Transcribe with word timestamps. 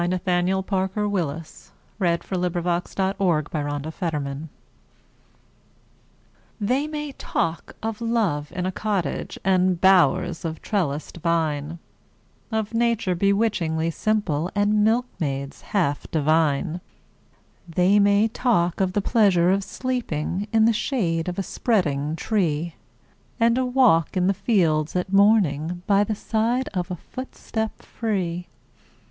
Nathaniel 0.09 0.63
Parker 0.63 1.07
Willis 1.07 1.71
Love 1.99 2.25
in 2.31 2.43
a 2.55 2.81
Cottage 2.81 3.99
THEY 6.59 6.87
may 6.87 7.11
talk 7.11 7.75
of 7.83 8.01
love 8.01 8.51
in 8.55 8.65
a 8.65 8.71
cottage 8.71 9.37
And 9.43 9.79
bowers 9.79 10.43
of 10.43 10.59
trellised 10.59 11.17
vine 11.17 11.77
Of 12.51 12.73
nature 12.73 13.13
bewitchingly 13.13 13.91
simple, 13.91 14.49
And 14.55 14.83
milkmaids 14.83 15.61
half 15.61 16.09
divine; 16.09 16.81
They 17.69 17.99
may 17.99 18.27
talk 18.27 18.81
of 18.81 18.93
the 18.93 19.01
pleasure 19.01 19.51
of 19.51 19.63
sleeping 19.63 20.47
In 20.51 20.65
the 20.65 20.73
shade 20.73 21.29
of 21.29 21.37
a 21.37 21.43
spreading 21.43 22.15
tree, 22.15 22.73
And 23.39 23.55
a 23.55 23.65
walk 23.67 24.17
in 24.17 24.25
the 24.25 24.33
fields 24.33 24.95
at 24.95 25.13
morning, 25.13 25.83
By 25.85 26.03
the 26.03 26.15
side 26.15 26.69
of 26.73 26.89
a 26.89 26.95
footstep 26.95 27.83
free! 27.83 28.47